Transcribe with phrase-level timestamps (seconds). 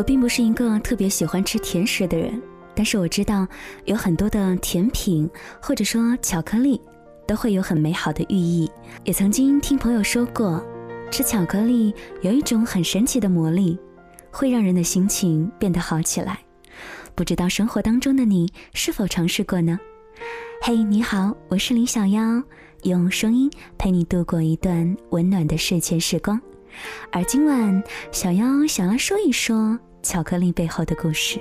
[0.00, 2.40] 我并不是一个特别喜欢吃甜食的人，
[2.74, 3.46] 但是我知道
[3.84, 5.28] 有很多的甜品
[5.60, 6.80] 或者说巧克力
[7.26, 8.70] 都会有很美好的寓意。
[9.04, 10.64] 也曾经听朋友说过，
[11.10, 13.78] 吃巧克力有一种很神奇的魔力，
[14.30, 16.38] 会让人的心情变得好起来。
[17.14, 19.78] 不知道生活当中的你是否尝试过呢？
[20.62, 22.42] 嘿，你好，我是李小妖，
[22.84, 26.40] 用声音陪你度过一段温暖的睡前时光。
[27.12, 31.40] 而今晚，小妖想要说一说巧克力背后的故事。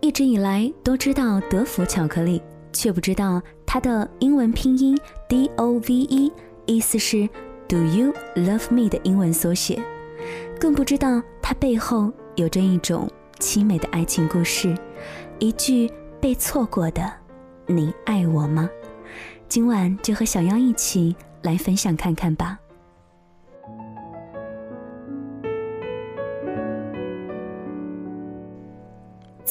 [0.00, 4.98] 一直以来都知道德芙巧克力，却不知道它的英文拼音
[5.28, 6.32] D O V E，
[6.66, 7.28] 意思是
[7.68, 9.80] Do you love me 的英文缩写，
[10.58, 13.08] 更不知道它背后有着一种
[13.38, 14.76] 凄美的爱情故事，
[15.38, 15.88] 一句
[16.20, 17.12] 被错过的
[17.66, 18.68] “你爱我吗”。
[19.48, 22.58] 今晚就和小妖一起来分享看看吧。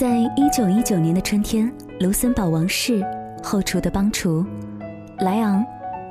[0.01, 3.05] 在一九一九年的春天，卢森堡王室
[3.43, 4.43] 后厨的帮厨
[5.19, 5.63] 莱昂，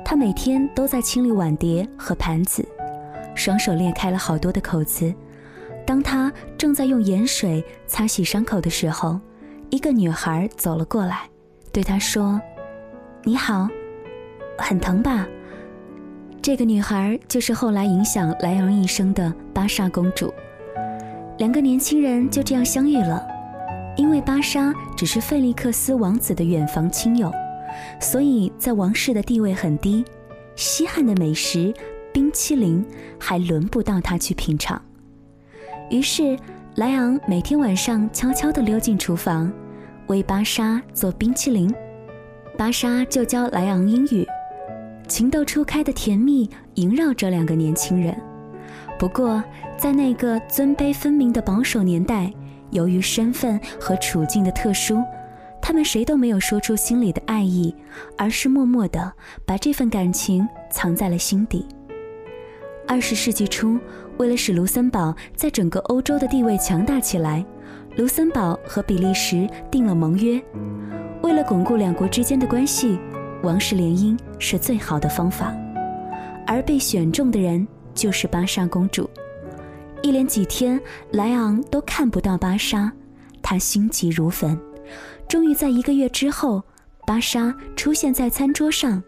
[0.05, 2.65] 他每天都在清理碗碟和盘子，
[3.35, 5.13] 双手裂开了好多的口子。
[5.85, 9.19] 当他正在用盐水擦洗伤口的时候，
[9.69, 11.23] 一个女孩走了过来，
[11.73, 12.39] 对他说
[13.25, 13.67] ：“你好，
[14.57, 15.27] 很疼吧？”
[16.41, 20.33] 这个女孩就是后来影响莱昂一生的芭莎公主。
[21.39, 23.27] 两个年轻人就这样相遇了。
[24.01, 27.31] 因为芭莎只是费利克斯王子的远房亲友，
[27.99, 30.03] 所以在王室的地位很低。
[30.55, 31.71] 稀罕的美食
[32.11, 32.83] 冰淇淋
[33.19, 34.81] 还轮不到他去品尝。
[35.91, 36.35] 于是
[36.77, 39.53] 莱昂每天晚上悄悄地溜进厨房，
[40.07, 41.71] 为芭莎做冰淇淋。
[42.57, 44.25] 芭莎就教莱昂英语，
[45.07, 48.19] 情窦初开的甜蜜萦绕着两个年轻人。
[48.97, 49.43] 不过，
[49.77, 52.33] 在那个尊卑分明的保守年代。
[52.71, 55.01] 由于身份和处境的特殊，
[55.61, 57.73] 他们谁都没有说出心里的爱意，
[58.17, 59.13] 而是默默地
[59.45, 61.65] 把这份感情藏在了心底。
[62.87, 63.79] 二十世纪初，
[64.17, 67.45] 为了使卢森堡在整个欧洲的地位强大起来，
[67.95, 70.41] 卢森堡和比利时订了盟约。
[71.21, 72.99] 为了巩固两国之间的关系，
[73.43, 75.55] 王室联姻是最好的方法，
[76.47, 79.09] 而被选中的人就是芭莎公主。
[80.03, 80.81] 一连几天，
[81.11, 82.91] 莱昂都看不到芭莎，
[83.41, 84.59] 他心急如焚。
[85.27, 86.63] 终于在一个月之后，
[87.05, 89.01] 芭莎出现在餐桌上，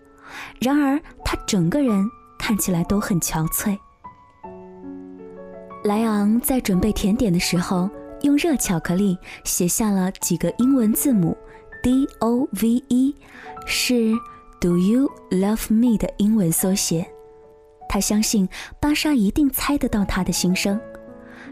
[0.59, 2.05] 然而她整个人
[2.37, 3.77] 看起来都很憔悴。
[5.83, 7.89] 莱昂在准备甜点的时候，
[8.21, 11.35] 用热巧克力写下了几个英文字母
[11.81, 13.15] D O V E，
[13.65, 14.13] 是
[14.61, 17.12] Do you love me 的英文缩写。
[17.93, 18.49] 他相信
[18.79, 20.81] 巴莎一定猜得到他的心声，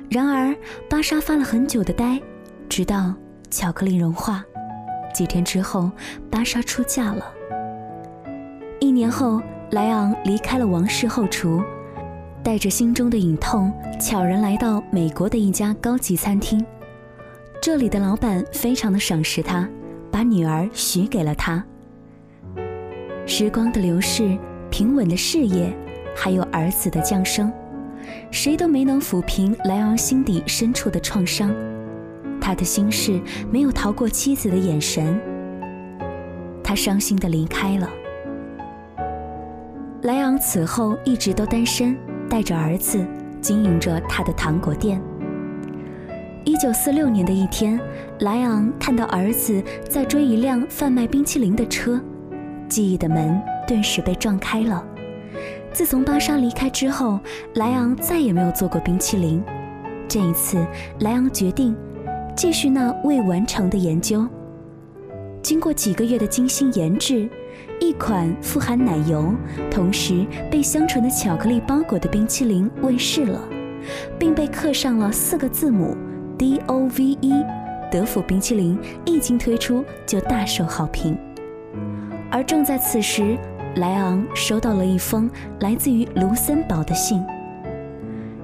[0.09, 0.56] 然而
[0.90, 2.19] 巴莎发了很久的呆，
[2.68, 3.13] 直到
[3.52, 4.44] 巧克力融化。
[5.13, 5.91] 几天之后，
[6.31, 7.31] 巴莎出嫁了。
[8.80, 11.62] 一年后，莱昂离开了王室后厨，
[12.44, 16.66] 带着心中的隐痛，悄然来到美国的一家高级餐厅。
[17.62, 19.69] 这里的老板非常的赏识他，
[20.12, 21.63] 把女儿许给了他。
[23.28, 24.35] 时光的流逝，
[24.72, 25.72] 平稳的事业。
[26.16, 27.52] 还有儿子的降生，
[28.32, 31.54] 谁都没能抚平莱昂心底深处的创伤。
[32.40, 35.20] 他的心事没有逃过妻子的眼神，
[36.64, 37.90] 他伤心的离开了。
[40.02, 41.96] 莱昂此后一直都单身，
[42.28, 43.06] 带着儿子
[43.40, 45.00] 经营着他的糖果店。
[46.44, 47.80] 一九四六年的一天，
[48.22, 52.02] 莱昂看到儿子在追一辆贩卖冰淇淋的车，
[52.68, 54.84] 记忆的门顿时被撞开了。
[55.74, 57.20] 自从芭莎离开之后，
[57.56, 59.42] 莱昂再也没有做过冰淇淋。
[60.08, 60.66] 这一次，
[61.00, 61.76] 莱昂决定
[62.36, 64.28] 继续那未完成的研究。
[65.42, 67.30] 经过几个月的精心研制，
[67.80, 69.34] 一款富含奶油、
[69.72, 73.42] 同时被香醇的巧克力包裹的冰淇淋问世了，
[74.19, 75.95] 并被刻上了四个字母
[76.38, 77.34] D O V E。
[77.90, 81.18] 德芙冰淇淋一经推出就大受好评。
[82.30, 83.38] 而正在此时，
[83.75, 85.29] 莱昂收到了一封
[85.62, 87.23] 来自于卢森堡的信，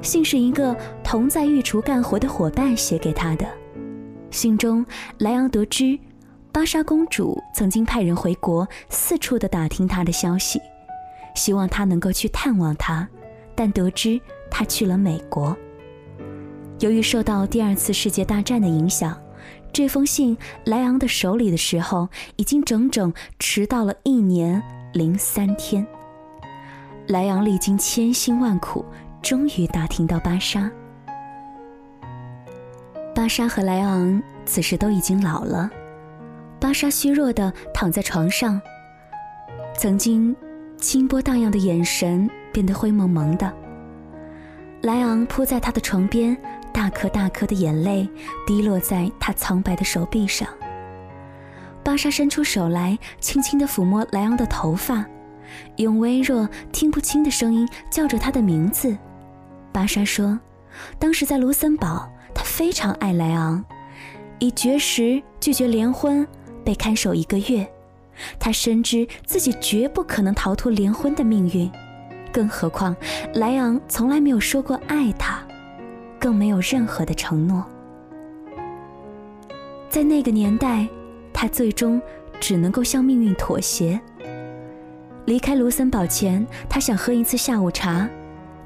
[0.01, 3.45] 信是一个同在御厨干活的伙伴写给他的。
[4.31, 4.85] 信中，
[5.17, 5.99] 莱昂得知
[6.51, 10.61] 芭莎公主曾经派人回国，四处的打听他的消息，
[11.35, 13.05] 希望他能够去探望他，
[13.53, 14.19] 但得知
[14.49, 15.55] 他去了美国。
[16.79, 19.21] 由于受到第二次世界大战的影响，
[19.73, 22.07] 这封信莱昂的手里的时候，
[22.37, 24.63] 已经整整迟到了一年。
[24.97, 25.85] 零三天，
[27.05, 28.83] 莱昂历经千辛万苦，
[29.21, 30.71] 终于打听到芭莎。
[33.13, 35.69] 巴莎和莱昂此时都已经老了，
[36.59, 38.59] 巴莎虚弱的躺在床上，
[39.77, 40.35] 曾经
[40.77, 43.53] 清波荡漾的眼神变得灰蒙蒙的。
[44.81, 46.35] 莱昂扑在他的床边，
[46.73, 48.09] 大颗大颗的眼泪
[48.47, 50.47] 滴落在他苍白的手臂上。
[51.87, 55.05] 巴莎伸出手来，轻轻地抚摸莱昂的头发，
[55.77, 58.97] 用微弱、听不清的声音叫着他的名字。
[59.71, 60.37] 巴莎说
[60.99, 63.63] ：“当时在卢森堡。”他非常爱莱昂，
[64.37, 66.27] 以绝食拒绝联婚，
[66.65, 67.65] 被看守一个月。
[68.37, 71.71] 他深知自己绝不可能逃脱联婚的命运，
[72.33, 72.93] 更何况
[73.33, 75.41] 莱昂从来没有说过爱他，
[76.19, 77.65] 更没有任何的承诺。
[79.89, 80.85] 在那个年代，
[81.39, 82.01] 他最终
[82.39, 84.01] 只能够向命运妥协。
[85.25, 88.09] 离开卢森堡前，他想喝一次下午茶，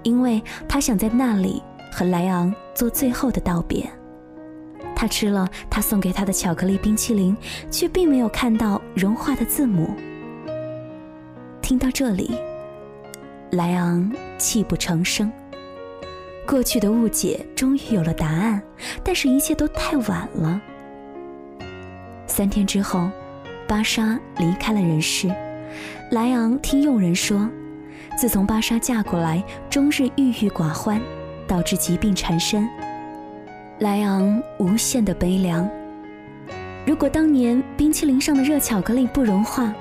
[0.03, 1.61] 因为他想在那里。
[1.93, 3.85] 和莱昂做最后的道别，
[4.95, 7.35] 他吃了他送给他的巧克力冰淇淋，
[7.69, 9.93] 却并没有看到融化的字母。
[11.61, 12.31] 听到这里，
[13.49, 15.29] 莱昂泣不成声。
[16.47, 18.63] 过去的误解终于有了答案，
[19.03, 20.61] 但是一切都太晚了。
[22.31, 23.09] 三天之后，
[23.67, 25.27] 巴莎离开了人世。
[26.11, 27.49] 莱昂听佣人说，
[28.17, 30.99] 自从巴莎嫁过来，终日郁郁寡欢。
[31.47, 32.65] 导致疾病缠身，
[33.79, 35.69] 莱昂无限的悲凉。
[36.85, 39.73] 如果当年冰淇淋上的热巧克力不融化，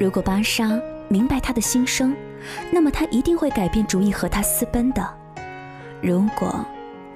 [0.00, 2.12] 如果巴莎明白他的心声，
[2.72, 5.08] 那么他一定会改变主意和他私奔的。
[6.02, 6.66] 如果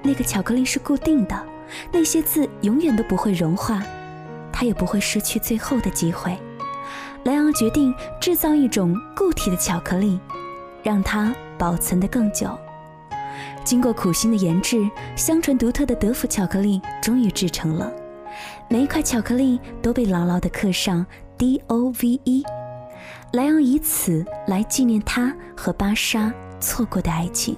[0.03, 1.45] 那个巧克力是固定的，
[1.91, 3.83] 那些字永远都不会融化，
[4.61, 6.37] 他也不会失去最后的机会。
[7.25, 10.21] 莱昂决定制造一种固体的巧克力，
[10.83, 12.47] 让它保存得更久。
[13.65, 14.87] 经过苦心的研制，
[15.17, 17.91] 香醇独特的德芙巧克力终于制成了。
[18.69, 21.07] 每一块巧克力都被牢牢地刻上
[21.39, 22.45] D O V E，
[23.33, 26.31] 莱昂以此来纪念他和巴莎
[26.61, 27.57] 错过的爱情。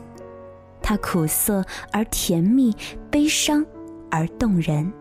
[0.80, 2.72] 它苦涩而甜蜜，
[3.10, 3.66] 悲伤
[4.08, 4.92] 而动人，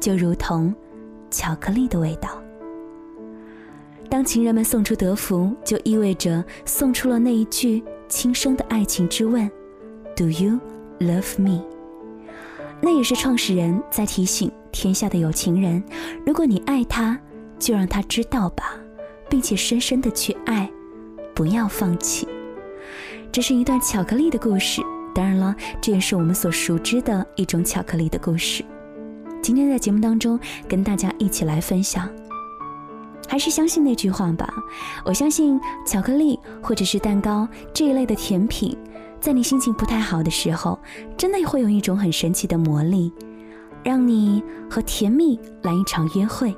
[0.00, 0.74] 就如同
[1.34, 2.40] 巧克力的味道。
[4.08, 9.50] 当情人们送出德芙，就意味着送出了那一句轻声的爱情之问。
[10.14, 10.60] Do you
[11.00, 11.64] love me？
[12.80, 15.82] 那也是创始人在提醒天下的有情人：
[16.24, 17.18] 如果你爱他，
[17.58, 18.78] 就让他知道吧，
[19.28, 20.70] 并且深深的去爱，
[21.34, 22.28] 不要放弃。
[23.32, 24.80] 这是一段巧克力的故事，
[25.12, 28.64] 当然了，这也是我们所熟知的一种巧克力的故事。
[29.44, 32.08] 今天在节目当中跟大家一起来分享，
[33.28, 34.50] 还是相信那句话吧，
[35.04, 38.74] 我相信巧克力或者是蛋糕这一类的甜品。
[39.20, 40.78] 在你心情不太好的时候，
[41.14, 43.12] 真的会有一种很神奇的魔力，
[43.82, 46.56] 让你和甜蜜来一场约会。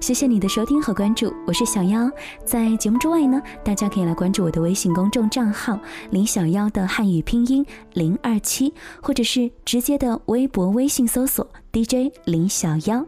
[0.00, 2.10] 谢谢你的收听和关注，我是小妖。
[2.44, 5.78] 在节目之外呢，大家可以来关注我的微信公众账号
[6.10, 8.72] “林小妖”的汉语拼音零二七，
[9.02, 13.04] 或者是直接的微博、微信搜索 DJ 林小妖。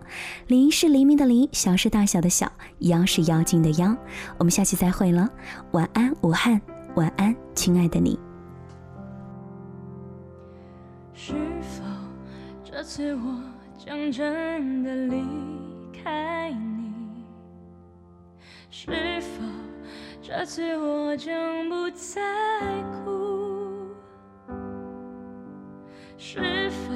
[0.46, 3.96] 林是黎明的林，小是大小的小，妖是妖精的妖。
[4.38, 5.28] 我们下期再会了，
[5.72, 6.60] 晚安，武汉，
[6.94, 8.18] 晚安，亲爱的你。
[11.14, 11.82] 是否
[12.62, 13.40] 这次我
[13.78, 15.24] 将真的离
[16.02, 17.24] 开你？
[18.70, 19.42] 是否
[20.20, 22.20] 这次我将不再
[22.92, 23.88] 哭？
[26.18, 26.92] 是否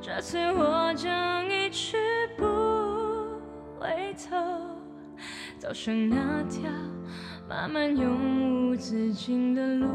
[0.00, 1.96] 这次我将一去
[2.36, 2.44] 不
[3.78, 4.36] 回头，
[5.58, 6.70] 走上那条
[7.48, 9.86] 漫漫永无止境的路？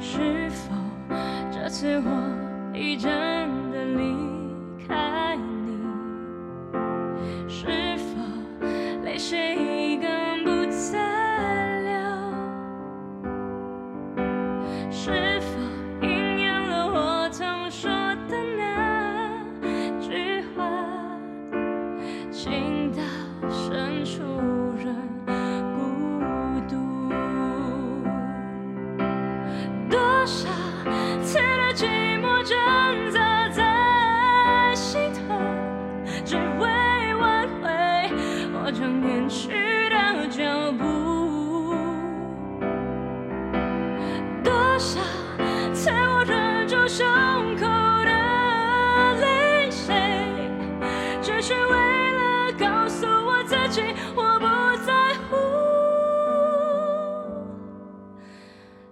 [0.00, 0.74] 是否
[1.50, 3.10] 这次我已真
[14.90, 15.57] 是否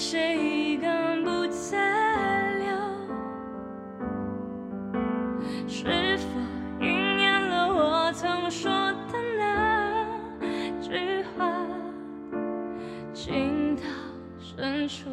[0.00, 2.66] 泪水已根不再留？
[5.68, 6.24] 是否
[6.80, 10.06] 应验了我曾说的那
[10.80, 11.54] 句话？
[13.12, 13.82] 情到
[14.38, 15.10] 深处